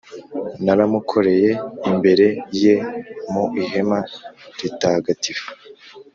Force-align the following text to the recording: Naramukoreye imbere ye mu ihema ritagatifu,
Naramukoreye 0.65 1.51
imbere 1.89 2.27
ye 2.61 2.75
mu 3.31 3.43
ihema 3.63 3.99
ritagatifu, 4.59 5.47